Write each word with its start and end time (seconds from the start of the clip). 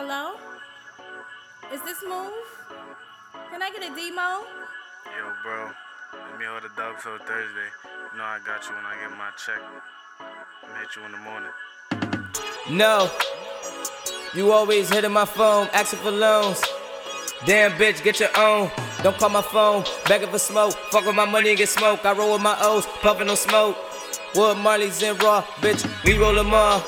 Hello? 0.00 0.38
Is 1.74 1.82
this 1.82 1.98
Smoove? 2.04 2.30
Can 3.50 3.60
I 3.60 3.68
get 3.70 3.82
a 3.82 3.92
demo? 3.96 4.46
Yo, 5.10 5.24
bro, 5.42 5.70
let 6.12 6.38
me 6.38 6.44
hold 6.46 6.62
the 6.62 6.68
dog 6.76 7.02
till 7.02 7.18
Thursday. 7.18 7.68
You 8.12 8.18
know 8.18 8.22
I 8.22 8.38
got 8.46 8.64
you 8.68 8.76
when 8.76 8.86
I 8.86 8.94
get 9.00 9.10
my 9.18 9.30
check. 9.44 9.60
I'm 10.62 10.70
hit 10.78 10.94
you 10.94 11.02
in 11.04 11.10
the 11.10 11.18
morning. 11.18 11.50
No. 12.70 13.10
You 14.36 14.52
always 14.52 14.88
hitting 14.88 15.10
my 15.10 15.24
phone, 15.24 15.66
asking 15.72 15.98
for 15.98 16.12
loans. 16.12 16.62
Damn 17.44 17.72
bitch, 17.72 18.04
get 18.04 18.20
your 18.20 18.30
own. 18.38 18.70
Don't 19.02 19.16
call 19.18 19.30
my 19.30 19.42
phone, 19.42 19.82
begging 20.06 20.28
for 20.30 20.38
smoke. 20.38 20.74
Fuck 20.92 21.06
with 21.06 21.16
my 21.16 21.26
money 21.26 21.48
and 21.48 21.58
get 21.58 21.70
smoke. 21.70 22.06
I 22.06 22.12
roll 22.12 22.34
with 22.34 22.42
my 22.42 22.56
O's, 22.60 22.86
puffin' 23.02 23.26
no 23.26 23.34
smoke. 23.34 23.76
Wood 24.36 24.58
Marley's 24.58 25.02
in 25.02 25.16
raw, 25.16 25.42
bitch, 25.56 25.82
we 26.04 26.16
roll 26.16 26.34
them 26.34 26.54
all. 26.54 26.78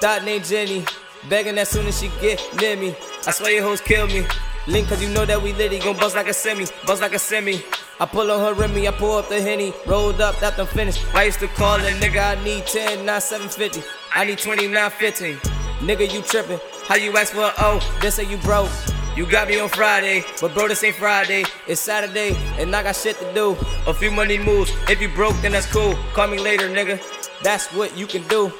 Thought 0.00 0.22
named 0.24 0.44
Jenny, 0.44 0.84
begging 1.28 1.58
as 1.58 1.68
soon 1.68 1.86
as 1.86 2.00
she 2.00 2.10
get 2.20 2.40
near 2.60 2.76
me. 2.76 2.94
I 3.26 3.30
swear 3.30 3.52
your 3.52 3.64
hoes 3.64 3.80
kill 3.80 4.06
me. 4.06 4.26
Link, 4.68 4.88
cause 4.88 5.02
you 5.02 5.08
know 5.08 5.26
that 5.26 5.42
we 5.42 5.52
litty, 5.54 5.80
gon' 5.80 5.96
bust 5.96 6.14
like 6.14 6.28
a 6.28 6.32
semi, 6.34 6.66
bust 6.86 7.02
like 7.02 7.14
a 7.14 7.18
semi. 7.18 7.62
I 7.98 8.06
pull 8.06 8.30
on 8.30 8.40
her 8.40 8.54
Remy, 8.54 8.86
I 8.86 8.92
pull 8.92 9.18
up 9.18 9.28
the 9.28 9.40
Henny, 9.40 9.72
rolled 9.86 10.20
up, 10.20 10.38
that 10.38 10.56
them 10.56 10.68
finished. 10.68 11.04
I 11.14 11.24
used 11.24 11.40
to 11.40 11.48
call 11.48 11.80
it, 11.80 11.94
nigga, 11.94 12.38
I 12.38 12.44
need 12.44 12.66
10, 12.66 13.04
not 13.04 13.22
750. 13.22 13.82
I 14.14 14.24
need 14.24 14.38
20, 14.38 14.68
not 14.68 14.92
15. 14.92 15.36
Nigga, 15.80 16.12
you 16.12 16.22
trippin'. 16.22 16.60
How 16.86 16.94
you 16.94 17.16
ask 17.16 17.32
for 17.32 17.42
a 17.42 17.52
O? 17.58 17.98
Then 18.00 18.12
say 18.12 18.24
you 18.24 18.36
broke. 18.38 18.70
You 19.16 19.26
got 19.26 19.48
me 19.48 19.60
on 19.60 19.68
Friday, 19.68 20.24
but 20.40 20.54
bro, 20.54 20.68
this 20.68 20.82
ain't 20.84 20.96
Friday. 20.96 21.44
It's 21.66 21.80
Saturday, 21.80 22.34
and 22.58 22.74
I 22.74 22.82
got 22.82 22.96
shit 22.96 23.18
to 23.18 23.34
do. 23.34 23.56
A 23.86 23.92
few 23.92 24.10
money 24.10 24.38
moves. 24.38 24.72
If 24.88 25.02
you 25.02 25.08
broke, 25.08 25.36
then 25.42 25.52
that's 25.52 25.70
cool. 25.70 25.94
Call 26.14 26.28
me 26.28 26.38
later, 26.38 26.68
nigga. 26.68 26.98
That's 27.42 27.66
what 27.74 27.96
you 27.96 28.06
can 28.06 28.26
do. 28.28 28.52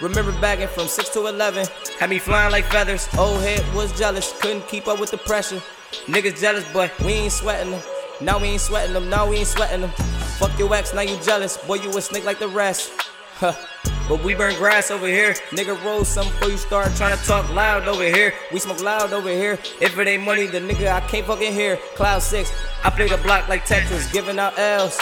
Remember 0.00 0.32
bagging 0.40 0.68
from 0.68 0.88
6 0.88 1.08
to 1.10 1.26
11, 1.26 1.66
had 1.98 2.08
me 2.08 2.18
flying 2.18 2.52
like 2.52 2.64
feathers. 2.64 3.06
Old 3.18 3.40
head 3.42 3.62
was 3.74 3.96
jealous, 3.98 4.32
couldn't 4.40 4.66
keep 4.66 4.88
up 4.88 4.98
with 4.98 5.10
the 5.10 5.18
pressure. 5.18 5.60
Niggas 6.06 6.40
jealous, 6.40 6.64
but 6.72 6.98
we 7.00 7.12
ain't 7.12 7.32
sweating 7.32 7.72
them. 7.72 7.82
Now 8.22 8.38
we 8.38 8.48
ain't 8.48 8.62
sweating 8.62 8.94
them, 8.94 9.10
now 9.10 9.28
we 9.28 9.36
ain't 9.36 9.48
sweating 9.48 9.82
them. 9.82 9.90
Fuck 10.38 10.58
your 10.58 10.74
ex, 10.74 10.94
now 10.94 11.02
you 11.02 11.18
jealous. 11.22 11.58
Boy, 11.58 11.74
you 11.76 11.90
a 11.90 12.00
snake 12.00 12.24
like 12.24 12.38
the 12.38 12.48
rest. 12.48 12.92
But 13.40 14.24
we 14.24 14.34
burn 14.34 14.54
grass 14.56 14.90
over 14.90 15.06
here. 15.06 15.34
Nigga, 15.50 15.82
roll 15.84 16.04
something 16.04 16.32
before 16.32 16.48
you 16.48 16.56
start 16.56 16.94
trying 16.96 17.16
to 17.16 17.24
talk 17.24 17.48
loud 17.50 17.86
over 17.86 18.02
here. 18.02 18.34
We 18.52 18.58
smoke 18.58 18.82
loud 18.82 19.12
over 19.12 19.28
here. 19.28 19.58
If 19.80 19.98
it 19.98 20.08
ain't 20.08 20.24
money, 20.24 20.46
the 20.46 20.60
nigga 20.60 20.90
I 20.92 21.00
can't 21.00 21.26
fucking 21.26 21.52
hear. 21.52 21.76
Cloud 21.94 22.22
6, 22.22 22.52
I 22.84 22.90
play 22.90 23.08
the 23.08 23.18
block 23.18 23.48
like 23.48 23.66
Tetris, 23.66 24.10
giving 24.12 24.38
out 24.38 24.58
L's. 24.58 24.98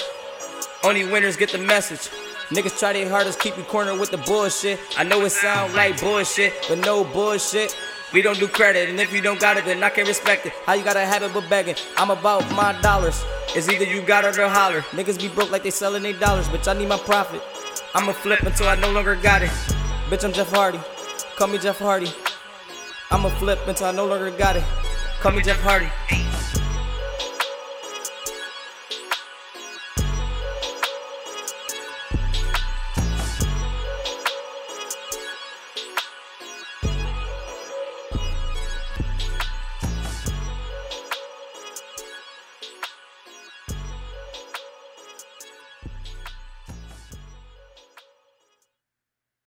Only 0.85 1.05
winners 1.05 1.37
get 1.37 1.51
the 1.51 1.59
message. 1.59 2.11
Niggas 2.51 2.79
try 2.79 2.95
their 2.95 3.09
hardest, 3.11 3.41
keep 3.41 3.57
you 3.59 3.63
cornered 3.65 4.01
with 4.01 4.11
the 4.11 4.17
bullshit. 4.17 4.81
I 4.97 5.05
know 5.05 5.21
it 5.27 5.31
sound 5.31 5.75
like 5.75 6.01
bullshit, 6.01 6.55
but 6.69 6.79
no 6.79 7.05
bullshit. 7.05 7.77
We 8.15 8.23
don't 8.23 8.39
do 8.39 8.49
credit, 8.49 8.89
and 8.89 8.99
if 8.99 9.13
you 9.13 9.21
don't 9.21 9.39
got 9.39 9.59
it, 9.59 9.67
then 9.67 9.83
I 9.83 9.91
can't 9.91 10.09
respect 10.09 10.47
it. 10.47 10.55
How 10.65 10.73
you 10.73 10.83
got 10.83 10.97
a 10.97 11.05
habit 11.05 11.35
but 11.35 11.47
begging? 11.51 11.75
I'm 11.99 12.11
about 12.11 12.51
my 12.53 12.73
dollars. 12.81 13.23
It's 13.55 13.69
either 13.69 13.85
you 13.85 14.01
got 14.01 14.25
it 14.25 14.39
or 14.39 14.49
holler. 14.49 14.81
Niggas 14.93 15.21
be 15.21 15.29
broke 15.29 15.51
like 15.51 15.63
they 15.63 15.71
selling 15.71 16.03
their 16.03 16.15
dollars, 16.15 16.49
bitch. 16.49 16.67
I 16.75 16.79
need 16.79 16.89
my 16.89 16.97
profit. 16.97 17.43
I'ma 17.95 18.13
flip 18.13 18.41
until 18.41 18.69
I 18.69 18.77
no 18.77 18.91
longer 18.93 19.15
got 19.17 19.43
it. 19.43 19.51
Bitch, 20.09 20.25
I'm 20.25 20.33
Jeff 20.33 20.51
Hardy. 20.51 20.81
Call 21.37 21.49
me 21.49 21.59
Jeff 21.59 21.79
Hardy. 21.79 22.11
I'ma 23.11 23.29
flip 23.29 23.59
until 23.67 23.89
I 23.89 23.93
no 23.93 24.07
longer 24.07 24.31
got 24.31 24.57
it. 24.57 24.65
Call 25.21 25.33
me 25.33 25.43
Jeff 25.43 25.61
Hardy. 25.61 25.91